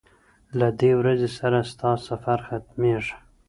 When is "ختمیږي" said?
2.47-3.15